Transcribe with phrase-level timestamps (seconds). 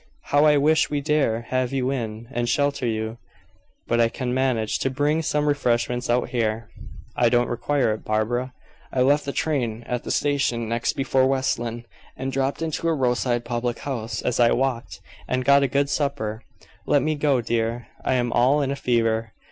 [0.31, 3.19] "How I wish we dare have you in, and shelter you.
[3.85, 6.71] But I can manage to bring some refreshments out here."
[7.15, 8.51] "I don't require it, Barbara.
[8.91, 11.85] I left the train at the station next before West Lynne,
[12.17, 16.41] and dropped into a roadside public house as I walked, and got a good supper.
[16.87, 19.33] Let me go, dear, I am all in a fever."